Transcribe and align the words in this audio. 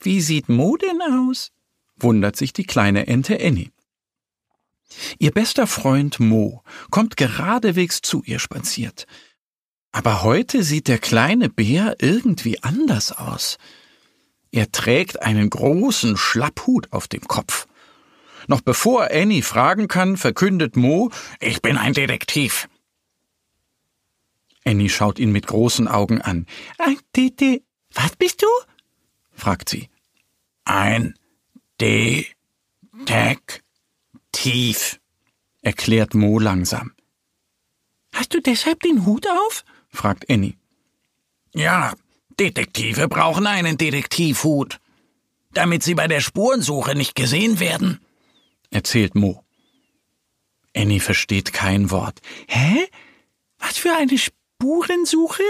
wie 0.00 0.20
sieht 0.20 0.48
Mo 0.48 0.76
denn 0.76 1.00
aus? 1.02 1.52
wundert 1.96 2.36
sich 2.36 2.52
die 2.52 2.64
kleine 2.64 3.06
Ente 3.06 3.38
Annie. 3.40 3.70
Ihr 5.18 5.32
bester 5.32 5.66
Freund 5.66 6.20
Mo 6.20 6.62
kommt 6.90 7.16
geradewegs 7.16 8.00
zu 8.00 8.22
ihr 8.24 8.38
spaziert. 8.38 9.06
Aber 9.92 10.22
heute 10.22 10.62
sieht 10.62 10.88
der 10.88 10.98
kleine 10.98 11.48
Bär 11.48 11.96
irgendwie 11.98 12.62
anders 12.62 13.12
aus. 13.12 13.58
Er 14.50 14.70
trägt 14.72 15.22
einen 15.22 15.50
großen 15.50 16.16
Schlapphut 16.16 16.92
auf 16.92 17.08
dem 17.08 17.26
Kopf. 17.26 17.66
Noch 18.46 18.60
bevor 18.62 19.10
Annie 19.10 19.42
fragen 19.42 19.88
kann, 19.88 20.16
verkündet 20.16 20.76
Mo, 20.76 21.10
ich 21.40 21.60
bin 21.60 21.76
ein 21.76 21.92
Detektiv. 21.92 22.68
Annie 24.64 24.88
schaut 24.88 25.18
ihn 25.18 25.32
mit 25.32 25.46
großen 25.46 25.88
Augen 25.88 26.20
an. 26.22 26.46
Ein 26.78 26.98
Dete, 27.14 27.62
was 27.92 28.16
bist 28.16 28.42
du? 28.42 28.46
Fragt 29.38 29.68
sie. 29.68 29.88
Ein 30.64 31.14
Detektiv, 31.80 32.60
erklärt 35.62 36.14
Mo 36.14 36.38
langsam. 36.38 36.92
Hast 38.12 38.34
du 38.34 38.40
deshalb 38.40 38.80
den 38.80 39.06
Hut 39.06 39.26
auf? 39.28 39.64
fragt 39.90 40.28
Annie. 40.28 40.54
Ja, 41.54 41.94
Detektive 42.38 43.08
brauchen 43.08 43.46
einen 43.46 43.78
Detektivhut, 43.78 44.80
damit 45.52 45.82
sie 45.82 45.94
bei 45.94 46.08
der 46.08 46.20
Spurensuche 46.20 46.94
nicht 46.94 47.14
gesehen 47.14 47.60
werden, 47.60 48.00
erzählt 48.70 49.14
Mo. 49.14 49.44
Annie 50.76 51.00
versteht 51.00 51.52
kein 51.52 51.90
Wort. 51.90 52.20
Hä? 52.48 52.86
Was 53.58 53.78
für 53.78 53.96
eine 53.96 54.18
Spurensuche? 54.18 55.42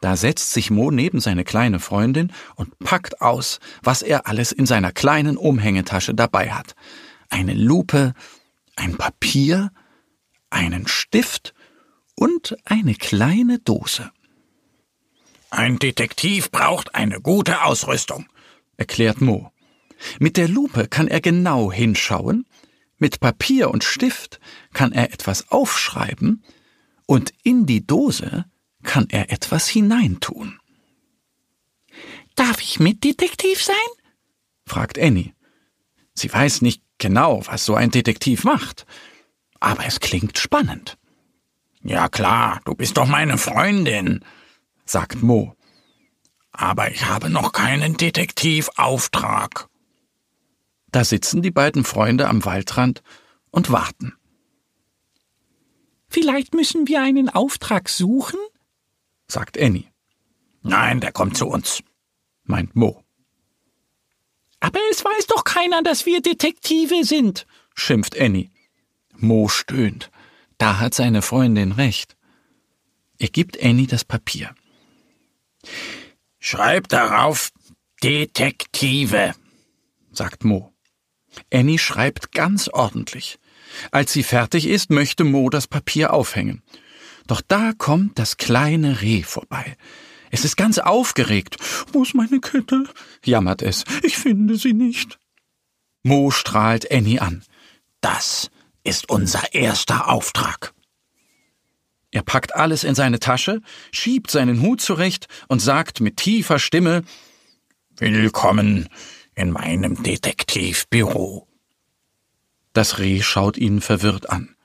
Da 0.00 0.16
setzt 0.16 0.52
sich 0.52 0.70
Mo 0.70 0.90
neben 0.90 1.20
seine 1.20 1.44
kleine 1.44 1.78
Freundin 1.78 2.32
und 2.56 2.78
packt 2.78 3.20
aus, 3.20 3.60
was 3.82 4.02
er 4.02 4.26
alles 4.26 4.52
in 4.52 4.66
seiner 4.66 4.92
kleinen 4.92 5.36
Umhängetasche 5.36 6.14
dabei 6.14 6.52
hat. 6.52 6.74
Eine 7.28 7.54
Lupe, 7.54 8.14
ein 8.76 8.96
Papier, 8.96 9.70
einen 10.48 10.88
Stift 10.88 11.54
und 12.14 12.56
eine 12.64 12.94
kleine 12.94 13.58
Dose. 13.58 14.10
Ein 15.50 15.78
Detektiv 15.78 16.50
braucht 16.50 16.94
eine 16.94 17.20
gute 17.20 17.64
Ausrüstung, 17.64 18.26
erklärt 18.76 19.20
Mo. 19.20 19.52
Mit 20.18 20.36
der 20.36 20.48
Lupe 20.48 20.88
kann 20.88 21.08
er 21.08 21.20
genau 21.20 21.70
hinschauen, 21.70 22.46
mit 22.98 23.20
Papier 23.20 23.70
und 23.70 23.84
Stift 23.84 24.40
kann 24.72 24.92
er 24.92 25.12
etwas 25.12 25.50
aufschreiben 25.50 26.44
und 27.06 27.32
in 27.42 27.66
die 27.66 27.86
Dose 27.86 28.44
kann 28.82 29.06
er 29.10 29.30
etwas 29.30 29.68
hineintun. 29.68 30.58
Darf 32.34 32.60
ich 32.60 32.80
Mitdetektiv 32.80 33.62
sein? 33.62 33.76
fragt 34.66 34.98
Annie. 34.98 35.34
Sie 36.14 36.32
weiß 36.32 36.62
nicht 36.62 36.82
genau, 36.98 37.42
was 37.46 37.64
so 37.64 37.74
ein 37.74 37.90
Detektiv 37.90 38.44
macht, 38.44 38.86
aber 39.58 39.86
es 39.86 40.00
klingt 40.00 40.38
spannend. 40.38 40.96
Ja 41.82 42.08
klar, 42.08 42.60
du 42.64 42.74
bist 42.74 42.96
doch 42.96 43.06
meine 43.06 43.38
Freundin, 43.38 44.24
sagt 44.84 45.22
Mo. 45.22 45.54
Aber 46.52 46.90
ich 46.90 47.06
habe 47.06 47.30
noch 47.30 47.52
keinen 47.52 47.96
Detektivauftrag. 47.96 49.68
Da 50.92 51.04
sitzen 51.04 51.42
die 51.42 51.50
beiden 51.50 51.84
Freunde 51.84 52.28
am 52.28 52.44
Waldrand 52.44 53.02
und 53.50 53.70
warten. 53.70 54.14
Vielleicht 56.08 56.54
müssen 56.54 56.88
wir 56.88 57.02
einen 57.02 57.28
Auftrag 57.28 57.88
suchen? 57.88 58.40
Sagt 59.30 59.58
Annie. 59.58 59.86
Nein, 60.62 61.00
der 61.00 61.12
kommt 61.12 61.36
zu 61.36 61.46
uns, 61.46 61.82
meint 62.44 62.76
Mo. 62.76 63.02
Aber 64.60 64.80
es 64.90 65.04
weiß 65.04 65.26
doch 65.26 65.44
keiner, 65.44 65.82
dass 65.82 66.04
wir 66.04 66.20
Detektive 66.20 67.04
sind, 67.04 67.46
schimpft 67.74 68.18
Annie. 68.18 68.50
Mo 69.16 69.48
stöhnt. 69.48 70.10
Da 70.58 70.78
hat 70.78 70.94
seine 70.94 71.22
Freundin 71.22 71.72
recht. 71.72 72.16
Er 73.18 73.28
gibt 73.28 73.62
Annie 73.62 73.86
das 73.86 74.04
Papier. 74.04 74.54
Schreib 76.38 76.88
darauf 76.88 77.50
Detektive, 78.02 79.34
sagt 80.10 80.44
Mo. 80.44 80.72
Annie 81.52 81.78
schreibt 81.78 82.32
ganz 82.32 82.68
ordentlich. 82.68 83.38
Als 83.90 84.12
sie 84.12 84.22
fertig 84.22 84.66
ist, 84.66 84.90
möchte 84.90 85.24
Mo 85.24 85.48
das 85.50 85.66
Papier 85.66 86.12
aufhängen. 86.12 86.62
Doch 87.26 87.40
da 87.40 87.72
kommt 87.76 88.18
das 88.18 88.36
kleine 88.36 89.00
Reh 89.00 89.22
vorbei. 89.22 89.76
Es 90.30 90.44
ist 90.44 90.56
ganz 90.56 90.78
aufgeregt. 90.78 91.56
Wo 91.92 92.02
ist 92.02 92.14
meine 92.14 92.40
Kette? 92.40 92.84
jammert 93.24 93.62
es. 93.62 93.84
Ich 94.02 94.16
finde 94.16 94.56
sie 94.56 94.72
nicht. 94.72 95.18
Mo 96.02 96.30
strahlt 96.30 96.90
Annie 96.90 97.20
an. 97.20 97.42
Das 98.00 98.50
ist 98.84 99.10
unser 99.10 99.52
erster 99.52 100.08
Auftrag. 100.08 100.72
Er 102.12 102.22
packt 102.22 102.54
alles 102.56 102.84
in 102.84 102.94
seine 102.94 103.20
Tasche, 103.20 103.60
schiebt 103.92 104.30
seinen 104.30 104.62
Hut 104.62 104.80
zurecht 104.80 105.28
und 105.48 105.60
sagt 105.60 106.00
mit 106.00 106.16
tiefer 106.16 106.58
Stimme 106.58 107.04
Willkommen 107.98 108.88
in 109.34 109.50
meinem 109.50 110.02
Detektivbüro. 110.02 111.46
Das 112.72 112.98
Reh 112.98 113.20
schaut 113.20 113.58
ihn 113.58 113.80
verwirrt 113.80 114.30
an. 114.30 114.56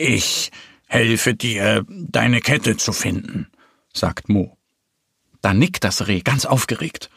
Ich 0.00 0.52
helfe 0.86 1.34
dir, 1.34 1.84
deine 1.88 2.40
Kette 2.40 2.76
zu 2.76 2.92
finden, 2.92 3.48
sagt 3.92 4.28
Mo. 4.28 4.56
Da 5.42 5.52
nickt 5.52 5.82
das 5.82 6.06
Reh 6.06 6.20
ganz 6.20 6.46
aufgeregt. 6.46 7.10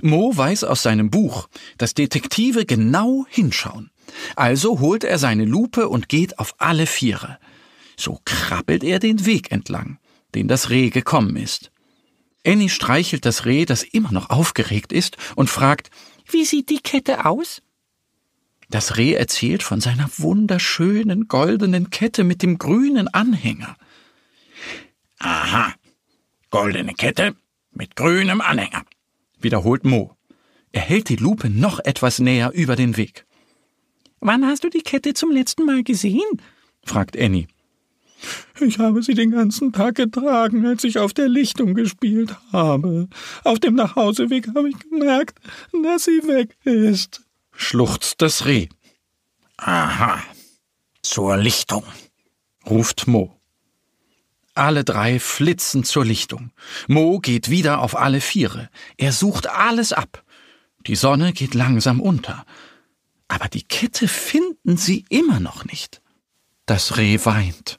Mo 0.00 0.34
weiß 0.34 0.64
aus 0.64 0.82
seinem 0.82 1.10
Buch, 1.10 1.48
dass 1.76 1.92
Detektive 1.92 2.64
genau 2.64 3.26
hinschauen. 3.28 3.90
Also 4.34 4.80
holt 4.80 5.04
er 5.04 5.18
seine 5.18 5.44
Lupe 5.44 5.90
und 5.90 6.08
geht 6.08 6.38
auf 6.38 6.54
alle 6.56 6.86
Viere. 6.86 7.38
So 7.98 8.18
krabbelt 8.24 8.82
er 8.82 8.98
den 8.98 9.26
Weg 9.26 9.52
entlang, 9.52 9.98
den 10.34 10.48
das 10.48 10.70
Reh 10.70 10.88
gekommen 10.88 11.36
ist. 11.36 11.70
Annie 12.46 12.70
streichelt 12.70 13.26
das 13.26 13.44
Reh, 13.44 13.66
das 13.66 13.82
immer 13.82 14.10
noch 14.10 14.30
aufgeregt 14.30 14.94
ist, 14.94 15.18
und 15.36 15.50
fragt, 15.50 15.90
wie 16.30 16.46
sieht 16.46 16.70
die 16.70 16.80
Kette 16.80 17.26
aus? 17.26 17.60
Das 18.70 18.96
Reh 18.96 19.14
erzählt 19.14 19.64
von 19.64 19.80
seiner 19.80 20.08
wunderschönen 20.16 21.26
goldenen 21.26 21.90
Kette 21.90 22.22
mit 22.22 22.40
dem 22.40 22.56
grünen 22.56 23.08
Anhänger. 23.08 23.76
Aha, 25.18 25.74
goldene 26.50 26.94
Kette 26.94 27.34
mit 27.72 27.96
grünem 27.96 28.40
Anhänger, 28.40 28.84
wiederholt 29.40 29.84
Mo. 29.84 30.14
Er 30.70 30.82
hält 30.82 31.08
die 31.08 31.16
Lupe 31.16 31.50
noch 31.50 31.80
etwas 31.80 32.20
näher 32.20 32.52
über 32.54 32.76
den 32.76 32.96
Weg. 32.96 33.26
Wann 34.20 34.46
hast 34.46 34.62
du 34.62 34.68
die 34.68 34.82
Kette 34.82 35.14
zum 35.14 35.32
letzten 35.32 35.66
Mal 35.66 35.82
gesehen? 35.82 36.40
fragt 36.84 37.18
Annie. 37.18 37.48
Ich 38.60 38.78
habe 38.78 39.02
sie 39.02 39.14
den 39.14 39.32
ganzen 39.32 39.72
Tag 39.72 39.96
getragen, 39.96 40.64
als 40.64 40.84
ich 40.84 40.98
auf 40.98 41.12
der 41.12 41.28
Lichtung 41.28 41.74
gespielt 41.74 42.36
habe. 42.52 43.08
Auf 43.42 43.58
dem 43.58 43.74
Nachhauseweg 43.74 44.48
habe 44.54 44.68
ich 44.68 44.78
gemerkt, 44.78 45.40
dass 45.82 46.04
sie 46.04 46.22
weg 46.28 46.56
ist 46.64 47.24
schluchzt 47.60 48.22
das 48.22 48.46
Reh. 48.46 48.68
Aha, 49.58 50.22
zur 51.02 51.36
Lichtung, 51.36 51.84
ruft 52.66 53.06
Mo. 53.06 53.36
Alle 54.54 54.82
drei 54.82 55.20
flitzen 55.20 55.84
zur 55.84 56.04
Lichtung. 56.04 56.52
Mo 56.88 57.20
geht 57.20 57.50
wieder 57.50 57.80
auf 57.80 57.96
alle 57.96 58.20
Viere. 58.20 58.68
Er 58.96 59.12
sucht 59.12 59.46
alles 59.48 59.92
ab. 59.92 60.24
Die 60.86 60.96
Sonne 60.96 61.32
geht 61.32 61.54
langsam 61.54 62.00
unter. 62.00 62.44
Aber 63.28 63.48
die 63.48 63.62
Kette 63.62 64.08
finden 64.08 64.76
sie 64.76 65.04
immer 65.08 65.38
noch 65.38 65.64
nicht. 65.64 66.02
Das 66.66 66.96
Reh 66.96 67.18
weint. 67.24 67.78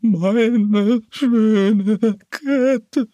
Meine 0.00 1.02
schöne 1.10 2.18
Kette. 2.30 3.08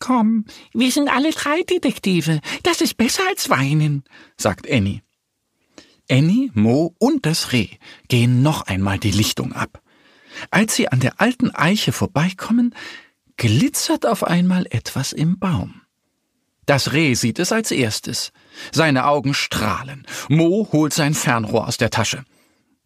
Komm, 0.00 0.46
wir 0.72 0.90
sind 0.90 1.08
alle 1.08 1.30
drei 1.30 1.62
Detektive. 1.62 2.40
Das 2.64 2.80
ist 2.80 2.96
besser 2.96 3.22
als 3.28 3.50
weinen, 3.50 4.02
sagt 4.36 4.68
Annie. 4.68 5.02
Annie, 6.10 6.50
Mo 6.54 6.96
und 6.98 7.24
das 7.26 7.52
Reh 7.52 7.68
gehen 8.08 8.42
noch 8.42 8.62
einmal 8.62 8.98
die 8.98 9.12
Lichtung 9.12 9.52
ab. 9.52 9.80
Als 10.50 10.74
sie 10.74 10.88
an 10.88 11.00
der 11.00 11.20
alten 11.20 11.50
Eiche 11.50 11.92
vorbeikommen, 11.92 12.74
glitzert 13.36 14.06
auf 14.06 14.24
einmal 14.24 14.66
etwas 14.70 15.12
im 15.12 15.38
Baum. 15.38 15.82
Das 16.66 16.92
Reh 16.92 17.14
sieht 17.14 17.38
es 17.38 17.52
als 17.52 17.70
erstes. 17.70 18.32
Seine 18.72 19.06
Augen 19.06 19.34
strahlen. 19.34 20.06
Mo 20.28 20.68
holt 20.72 20.94
sein 20.94 21.14
Fernrohr 21.14 21.68
aus 21.68 21.76
der 21.76 21.90
Tasche. 21.90 22.24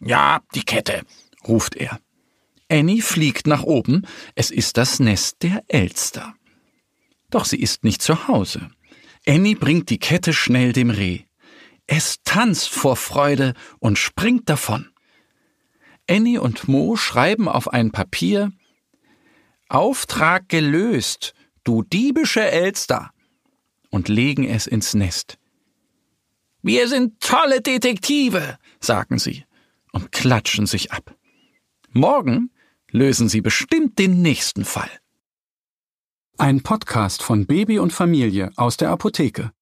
Ja, 0.00 0.40
die 0.54 0.64
Kette, 0.64 1.02
ruft 1.46 1.76
er. 1.76 2.00
Annie 2.68 3.02
fliegt 3.02 3.46
nach 3.46 3.62
oben. 3.62 4.06
Es 4.34 4.50
ist 4.50 4.76
das 4.78 4.98
Nest 4.98 5.42
der 5.42 5.62
Elster. 5.68 6.34
Doch 7.34 7.46
sie 7.46 7.60
ist 7.60 7.82
nicht 7.82 8.00
zu 8.00 8.28
Hause. 8.28 8.70
Annie 9.26 9.56
bringt 9.56 9.90
die 9.90 9.98
Kette 9.98 10.32
schnell 10.32 10.72
dem 10.72 10.88
Reh. 10.88 11.24
Es 11.88 12.22
tanzt 12.22 12.68
vor 12.68 12.94
Freude 12.94 13.54
und 13.80 13.98
springt 13.98 14.48
davon. 14.48 14.88
Annie 16.08 16.40
und 16.40 16.68
Mo 16.68 16.94
schreiben 16.94 17.48
auf 17.48 17.72
ein 17.72 17.90
Papier 17.90 18.52
Auftrag 19.68 20.48
gelöst, 20.48 21.34
du 21.64 21.82
diebische 21.82 22.48
Elster, 22.48 23.10
und 23.90 24.08
legen 24.08 24.44
es 24.44 24.68
ins 24.68 24.94
Nest. 24.94 25.36
Wir 26.62 26.86
sind 26.86 27.18
tolle 27.18 27.60
Detektive, 27.60 28.58
sagen 28.78 29.18
sie 29.18 29.44
und 29.90 30.12
klatschen 30.12 30.66
sich 30.66 30.92
ab. 30.92 31.16
Morgen 31.90 32.52
lösen 32.92 33.28
sie 33.28 33.40
bestimmt 33.40 33.98
den 33.98 34.22
nächsten 34.22 34.64
Fall. 34.64 34.90
Ein 36.36 36.64
Podcast 36.64 37.22
von 37.22 37.46
Baby 37.46 37.78
und 37.78 37.92
Familie 37.92 38.50
aus 38.56 38.76
der 38.76 38.90
Apotheke. 38.90 39.52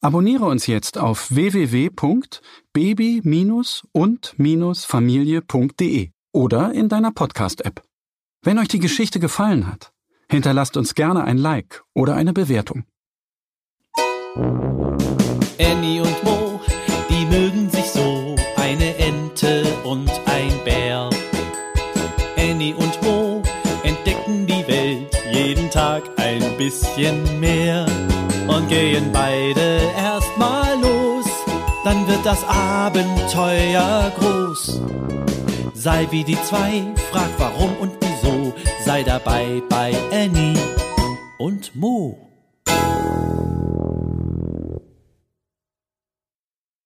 Abonniere 0.00 0.44
uns 0.44 0.68
jetzt 0.68 0.96
auf 0.96 1.34
www.baby- 1.34 1.90
und-familie.de 3.92 6.10
oder 6.32 6.72
in 6.72 6.88
deiner 6.88 7.10
Podcast-App. 7.10 7.82
Wenn 8.42 8.60
euch 8.60 8.68
die 8.68 8.78
Geschichte 8.78 9.18
gefallen 9.18 9.66
hat, 9.66 9.92
hinterlasst 10.30 10.76
uns 10.76 10.94
gerne 10.94 11.24
ein 11.24 11.36
Like 11.36 11.82
oder 11.94 12.14
eine 12.14 12.32
Bewertung. 12.32 12.84
Annie 15.58 16.00
und 16.00 16.22
Mo, 16.22 16.60
die 17.10 17.26
mögen 17.26 17.68
sich 17.68 17.86
so, 17.86 18.36
eine 18.56 18.96
Ente 18.98 19.64
und 19.82 20.08
ein 20.26 20.52
Bär. 20.64 21.10
Annie 22.36 22.76
und 22.76 22.89
bisschen 26.60 27.40
mehr 27.40 27.86
und 28.46 28.68
gehen 28.68 29.10
beide 29.14 29.80
erstmal 29.96 30.78
los, 30.78 31.24
dann 31.84 32.06
wird 32.06 32.20
das 32.22 32.44
Abenteuer 32.44 34.12
groß. 34.18 34.82
Sei 35.72 36.06
wie 36.10 36.22
die 36.22 36.36
zwei, 36.42 36.84
frag 37.10 37.30
warum 37.38 37.74
und 37.80 37.92
wieso, 38.02 38.52
sei 38.84 39.02
dabei 39.02 39.62
bei 39.70 39.94
Annie 40.12 40.58
und 41.38 41.74
Mo. 41.74 42.18